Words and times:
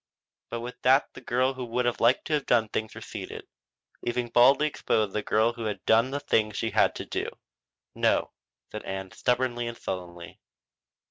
But 0.49 0.61
with 0.61 0.81
that 0.81 1.13
the 1.13 1.21
girl 1.21 1.53
who 1.53 1.63
would 1.63 2.01
like 2.01 2.23
to 2.23 2.33
have 2.33 2.47
done 2.47 2.69
things 2.69 2.95
receded, 2.95 3.45
leaving 4.01 4.29
baldly 4.29 4.65
exposed 4.65 5.13
the 5.13 5.21
girl 5.21 5.53
who 5.53 5.65
had 5.65 5.85
done 5.85 6.09
the 6.09 6.19
things 6.19 6.57
she 6.57 6.71
had 6.71 6.79
had 6.81 6.95
to 6.95 7.05
do. 7.05 7.29
"No," 7.93 8.31
said 8.71 8.81
Ann 8.83 9.11
stubbornly 9.11 9.67
and 9.67 9.77
sullenly. 9.77 10.39